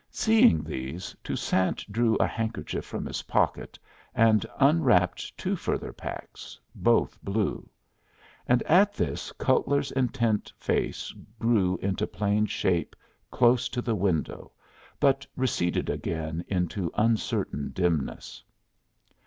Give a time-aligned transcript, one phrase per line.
[0.09, 3.77] Seeing these, Toussaint drew a handkerchief from his pocket,
[4.15, 7.69] and unwrapped two further packs, both blue;
[8.47, 12.95] and at this Cutler's intent face grew into plain shape
[13.29, 14.51] close to the window,
[14.99, 18.43] but receded again into uncertain dimness.